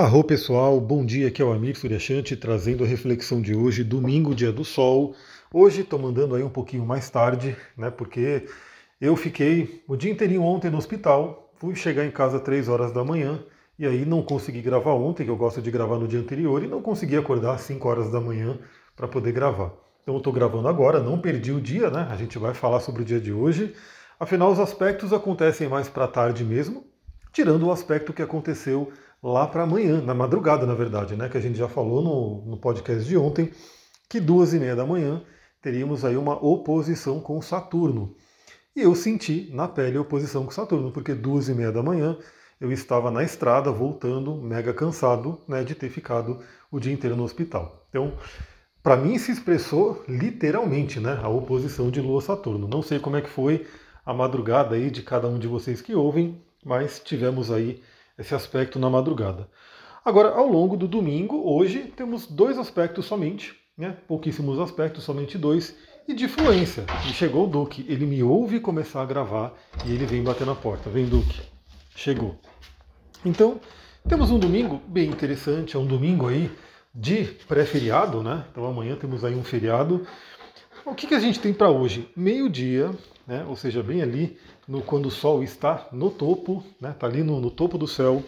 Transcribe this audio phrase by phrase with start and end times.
[0.00, 4.32] Arro pessoal, bom dia, aqui é o Amir Suryashanti trazendo a reflexão de hoje, domingo,
[4.32, 5.12] dia do sol.
[5.52, 8.46] Hoje estou mandando aí um pouquinho mais tarde, né, porque
[9.00, 12.92] eu fiquei o dia inteirinho ontem no hospital, fui chegar em casa às 3 horas
[12.92, 13.42] da manhã
[13.76, 16.68] e aí não consegui gravar ontem, que eu gosto de gravar no dia anterior, e
[16.68, 18.56] não consegui acordar às 5 horas da manhã
[18.94, 19.72] para poder gravar.
[20.04, 23.02] Então eu estou gravando agora, não perdi o dia, né, a gente vai falar sobre
[23.02, 23.74] o dia de hoje.
[24.20, 26.84] Afinal, os aspectos acontecem mais para tarde mesmo,
[27.32, 28.92] tirando o aspecto que aconteceu
[29.22, 31.28] lá para amanhã, na madrugada, na verdade, né?
[31.28, 33.50] Que a gente já falou no, no podcast de ontem,
[34.08, 35.22] que duas e meia da manhã
[35.60, 38.14] teríamos aí uma oposição com Saturno.
[38.74, 42.16] E eu senti na pele a oposição com Saturno, porque duas e meia da manhã
[42.60, 46.40] eu estava na estrada, voltando, mega cansado, né, de ter ficado
[46.70, 47.86] o dia inteiro no hospital.
[47.88, 48.16] Então,
[48.82, 52.66] para mim se expressou literalmente, né, a oposição de Lua-Saturno.
[52.66, 53.66] Não sei como é que foi
[54.04, 57.82] a madrugada aí de cada um de vocês que ouvem, mas tivemos aí
[58.18, 59.48] esse aspecto na madrugada.
[60.04, 63.96] Agora, ao longo do domingo, hoje, temos dois aspectos somente, né?
[64.06, 66.86] pouquíssimos aspectos, somente dois, e de fluência.
[67.08, 70.54] E chegou o Duque, ele me ouve começar a gravar e ele vem bater na
[70.54, 70.88] porta.
[70.88, 71.42] Vem, Duque.
[71.94, 72.36] Chegou.
[73.24, 73.60] Então,
[74.08, 76.50] temos um domingo bem interessante, é um domingo aí
[76.94, 78.44] de pré-feriado, né?
[78.50, 80.06] Então amanhã temos aí um feriado.
[80.90, 82.08] O que, que a gente tem para hoje?
[82.16, 82.90] Meio-dia,
[83.26, 83.44] né?
[83.46, 86.96] ou seja, bem ali no, quando o Sol está no topo, está né?
[86.98, 88.24] Tá ali no, no, topo do céu,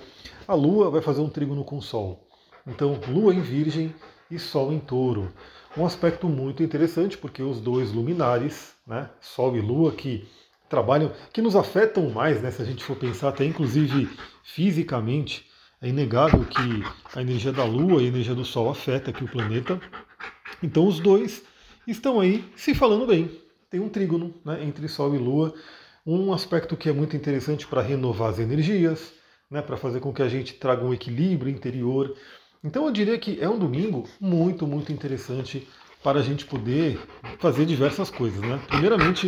[0.47, 2.29] a Lua vai fazer um trígono com o Sol.
[2.67, 3.95] Então, Lua em Virgem
[4.31, 5.33] e Sol em Touro.
[5.75, 9.09] Um aspecto muito interessante, porque os dois luminares, né?
[9.23, 10.29] Sol e Lua, que
[10.69, 12.51] trabalham, que nos afetam mais, né?
[12.51, 14.07] se a gente for pensar até inclusive
[14.45, 15.47] fisicamente,
[15.81, 16.85] é inegável que
[17.17, 19.81] a energia da Lua e a energia do Sol afeta aqui o planeta.
[20.63, 21.43] Então os dois
[21.87, 23.31] estão aí se falando bem,
[23.71, 25.55] tem um trígono né, entre Sol e Lua,
[26.07, 29.13] um aspecto que é muito interessante para renovar as energias,
[29.51, 32.17] né, para fazer com que a gente traga um equilíbrio interior.
[32.63, 35.67] Então eu diria que é um domingo muito, muito interessante
[36.03, 36.99] para a gente poder
[37.39, 38.41] fazer diversas coisas.
[38.41, 38.61] Né?
[38.69, 39.27] Primeiramente,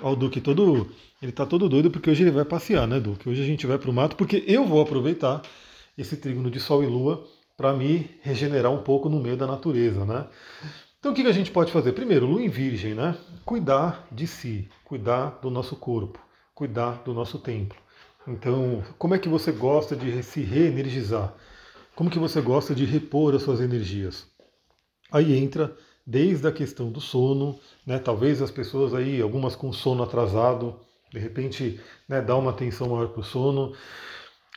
[0.00, 0.90] o Duque todo.
[1.20, 3.28] Ele está todo doido porque hoje ele vai passear, né, Duque?
[3.28, 5.40] Hoje a gente vai para o mato porque eu vou aproveitar
[5.96, 7.24] esse trígono de Sol e Lua
[7.56, 10.26] para me regenerar um pouco no meio da natureza, né?
[11.02, 11.94] Então o que a gente pode fazer?
[11.94, 13.18] Primeiro, lua em virgem, né?
[13.44, 16.20] Cuidar de si, cuidar do nosso corpo,
[16.54, 17.76] cuidar do nosso templo.
[18.24, 21.34] Então, como é que você gosta de se reenergizar?
[21.96, 24.28] Como que você gosta de repor as suas energias?
[25.10, 25.76] Aí entra
[26.06, 27.98] desde a questão do sono, né?
[27.98, 30.78] Talvez as pessoas aí, algumas com sono atrasado,
[31.12, 33.74] de repente, né, dá uma atenção maior para o sono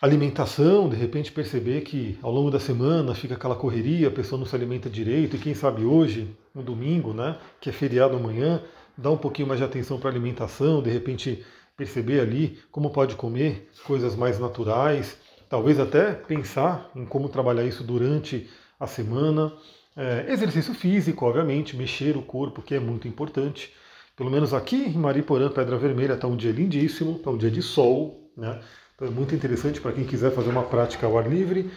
[0.06, 4.46] alimentação, de repente perceber que ao longo da semana fica aquela correria, a pessoa não
[4.46, 8.62] se alimenta direito, e quem sabe hoje, no domingo, né, que é feriado amanhã,
[8.98, 11.44] dá um pouquinho mais de atenção para a alimentação, de repente
[11.76, 15.18] perceber ali como pode comer coisas mais naturais,
[15.50, 18.50] talvez até pensar em como trabalhar isso durante
[18.80, 19.54] a semana.
[19.98, 23.74] É, exercício físico, obviamente, mexer o corpo, que é muito importante.
[24.16, 27.62] Pelo menos aqui em Mariporã, Pedra Vermelha, está um dia lindíssimo, está um dia de
[27.62, 28.62] sol, né?
[28.96, 31.70] Então é muito interessante para quem quiser fazer uma prática ao ar livre.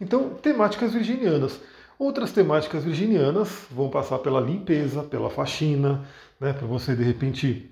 [0.00, 1.60] Então, temáticas virginianas.
[1.98, 6.02] Outras temáticas virginianas vão passar pela limpeza, pela faxina,
[6.40, 7.70] né, para você de repente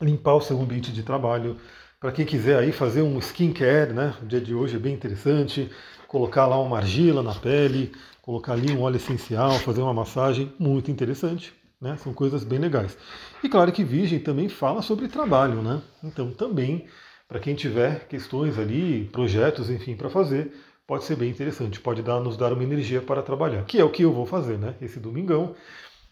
[0.00, 1.56] limpar o seu ambiente de trabalho.
[2.00, 5.70] Para quem quiser aí fazer um skincare, né, o dia de hoje é bem interessante,
[6.08, 10.90] colocar lá uma argila na pele, colocar ali um óleo essencial, fazer uma massagem, muito
[10.90, 11.52] interessante.
[11.80, 11.96] Né?
[11.98, 12.96] São coisas bem legais.
[13.44, 15.82] E claro que Virgem também fala sobre trabalho, né?
[16.02, 16.86] Então também
[17.32, 20.52] para quem tiver questões ali, projetos, enfim, para fazer,
[20.86, 23.88] pode ser bem interessante, pode dar, nos dar uma energia para trabalhar, que é o
[23.88, 24.74] que eu vou fazer, né?
[24.82, 25.54] Esse domingão.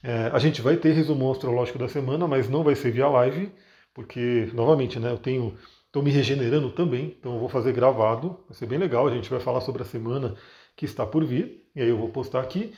[0.02, 3.52] É, a gente vai ter resumo astrológico da semana, mas não vai ser via live,
[3.92, 5.54] porque, novamente, né, eu tenho.
[5.84, 9.06] Estou me regenerando também, então eu vou fazer gravado, vai ser bem legal.
[9.06, 10.36] A gente vai falar sobre a semana
[10.74, 12.72] que está por vir, e aí eu vou postar aqui.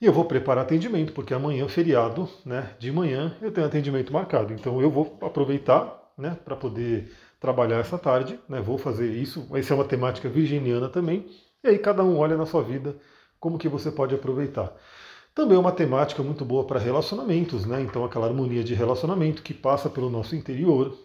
[0.00, 4.52] E eu vou preparar atendimento, porque amanhã, feriado, né, de manhã, eu tenho atendimento marcado.
[4.52, 8.60] Então eu vou aproveitar né, para poder trabalhar essa tarde, né?
[8.60, 9.46] Vou fazer isso.
[9.48, 11.26] Vai ser uma temática virginiana também.
[11.64, 12.96] E aí cada um olha na sua vida
[13.40, 14.72] como que você pode aproveitar.
[15.34, 17.80] Também é uma temática muito boa para relacionamentos, né?
[17.80, 20.96] Então aquela harmonia de relacionamento que passa pelo nosso interior.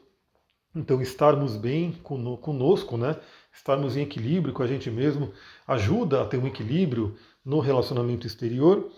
[0.75, 3.15] Então estarmos bem conosco, né?
[3.53, 5.31] Estarmos em equilíbrio com a gente mesmo
[5.65, 7.15] ajuda a ter um equilíbrio
[7.45, 8.91] no relacionamento exterior.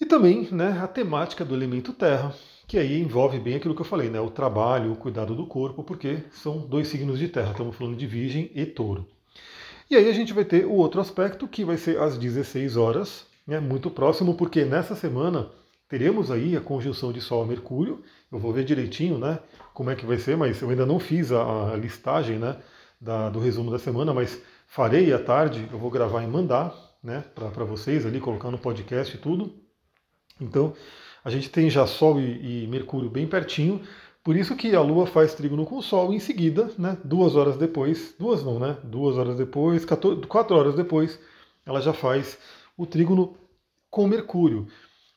[0.00, 2.34] E também, né, a temática do elemento terra,
[2.66, 4.20] que aí envolve bem aquilo que eu falei, né?
[4.20, 8.06] O trabalho, o cuidado do corpo, porque são dois signos de terra, estamos falando de
[8.06, 9.06] Virgem e Touro.
[9.90, 13.26] E aí a gente vai ter o outro aspecto, que vai ser às 16 horas,
[13.46, 13.60] né?
[13.60, 15.50] muito próximo, porque nessa semana
[15.88, 18.02] teremos aí a conjunção de Sol a Mercúrio.
[18.32, 19.38] Eu vou ver direitinho, né?
[19.74, 22.56] Como é que vai ser, mas eu ainda não fiz a, a listagem, né?
[23.00, 26.74] Da, do resumo da semana, mas farei à tarde, eu vou gravar e mandar
[27.04, 29.54] né, para vocês ali, colocar no podcast e tudo.
[30.40, 30.74] Então,
[31.24, 33.80] a gente tem já Sol e, e, Mercúrio bem pertinho,
[34.22, 37.56] por isso que a Lua faz trígono com o Sol em seguida, né, duas horas
[37.56, 41.18] depois, duas não, né, duas horas depois, 14, quatro horas depois,
[41.64, 42.38] ela já faz
[42.76, 43.36] o trígono
[43.90, 44.66] com Mercúrio.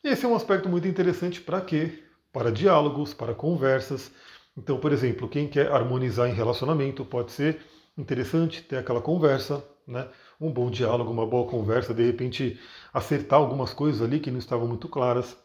[0.03, 2.03] Esse é um aspecto muito interessante para quê?
[2.31, 4.11] Para diálogos, para conversas.
[4.55, 7.59] Então, por exemplo, quem quer harmonizar em relacionamento pode ser
[7.97, 10.07] interessante ter aquela conversa, né?
[10.39, 12.59] um bom diálogo, uma boa conversa, de repente
[12.93, 15.35] acertar algumas coisas ali que não estavam muito claras.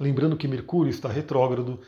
[0.00, 1.78] Lembrando que Mercúrio está retrógrado,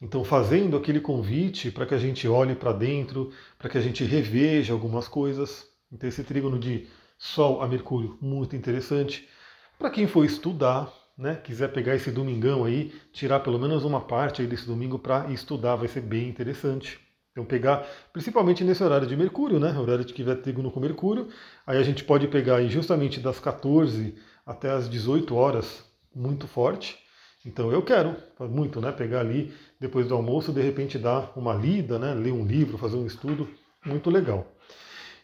[0.00, 4.04] então fazendo aquele convite para que a gente olhe para dentro, para que a gente
[4.04, 5.66] reveja algumas coisas.
[5.90, 6.86] Então esse trígono de
[7.18, 9.28] Sol a Mercúrio, muito interessante.
[9.76, 14.42] Para quem for estudar, né, quiser pegar esse domingão aí, tirar pelo menos uma parte
[14.42, 17.00] aí desse domingo para estudar, vai ser bem interessante.
[17.32, 19.76] Então pegar, principalmente nesse horário de Mercúrio, né?
[19.76, 21.28] Horário de que tiver trígono com Mercúrio.
[21.66, 24.14] Aí a gente pode pegar aí justamente das 14
[24.46, 25.84] até as 18 horas,
[26.14, 27.04] muito forte.
[27.46, 28.90] Então eu quero muito, né?
[28.90, 32.12] Pegar ali depois do almoço, de repente dar uma lida, né?
[32.12, 33.48] Ler um livro, fazer um estudo,
[33.84, 34.52] muito legal.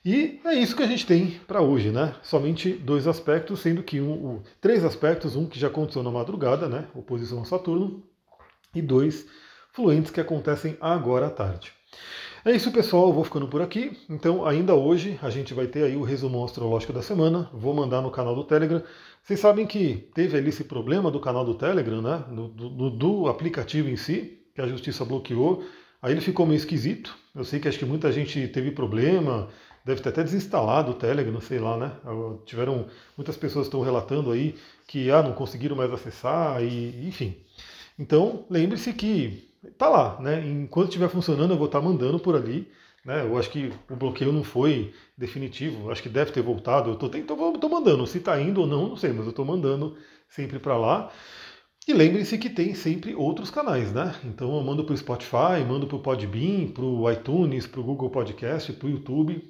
[0.04, 2.14] E é isso que a gente tem para hoje, né?
[2.22, 6.68] Somente dois aspectos, sendo que um, um, três aspectos, um que já aconteceu na madrugada,
[6.68, 6.86] né?
[6.94, 8.02] Oposição a Saturno,
[8.74, 9.26] e dois
[9.72, 11.72] fluentes que acontecem agora à tarde.
[12.44, 13.08] É isso, pessoal.
[13.08, 13.96] Eu vou ficando por aqui.
[14.10, 17.48] Então, ainda hoje, a gente vai ter aí o resumo astrológico da semana.
[17.52, 18.82] Vou mandar no canal do Telegram.
[19.22, 22.24] Vocês sabem que teve ali esse problema do canal do Telegram, né?
[22.28, 25.64] Do, do, do aplicativo em si, que a justiça bloqueou.
[26.02, 27.16] Aí ele ficou meio esquisito.
[27.34, 29.48] Eu sei que acho que muita gente teve problema,
[29.84, 31.92] deve ter até desinstalado o Telegram, sei lá, né?
[32.44, 32.86] Tiveram
[33.16, 34.56] muitas pessoas estão relatando aí
[34.88, 37.36] que ah, não conseguiram mais acessar e enfim.
[37.96, 39.48] Então, lembre-se que
[39.78, 40.44] tá lá, né?
[40.44, 42.68] Enquanto estiver funcionando, eu vou estar tá mandando por ali.
[43.04, 43.22] Né?
[43.22, 46.90] Eu acho que o bloqueio não foi definitivo, acho que deve ter voltado.
[46.90, 48.06] Eu estou então, tô mandando.
[48.06, 49.96] Se está indo ou não, não sei, mas eu estou mandando
[50.28, 51.12] sempre para lá.
[51.86, 54.14] E lembre-se que tem sempre outros canais, né?
[54.24, 57.84] Então eu mando para o Spotify, mando para o Podbean, para o iTunes, para o
[57.84, 59.42] Google Podcast, para o YouTube.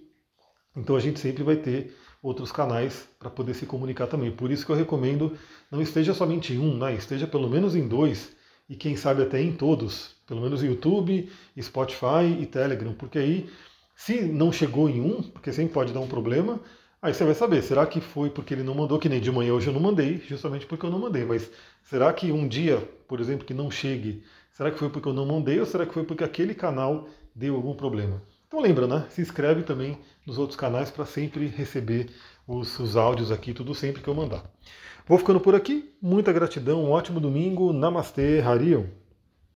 [0.74, 4.30] Então a gente sempre vai ter outros canais para poder se comunicar também.
[4.30, 5.36] Por isso que eu recomendo
[5.70, 6.94] não esteja somente em um, né?
[6.94, 8.34] esteja pelo menos em dois
[8.72, 11.30] e quem sabe até em todos, pelo menos YouTube,
[11.60, 13.50] Spotify e Telegram, porque aí
[13.94, 16.58] se não chegou em um, porque sempre pode dar um problema,
[17.02, 19.52] aí você vai saber, será que foi porque ele não mandou, que nem de manhã
[19.52, 21.50] hoje eu não mandei, justamente porque eu não mandei, mas
[21.84, 24.24] será que um dia, por exemplo, que não chegue,
[24.54, 27.54] será que foi porque eu não mandei ou será que foi porque aquele canal deu
[27.54, 28.22] algum problema?
[28.48, 29.04] Então lembra, né?
[29.10, 32.08] Se inscreve também nos outros canais para sempre receber
[32.46, 34.44] os, os áudios aqui, tudo sempre que eu mandar.
[35.06, 35.92] Vou ficando por aqui.
[36.00, 37.72] Muita gratidão, um ótimo domingo.
[37.72, 38.84] Namastê, Harion.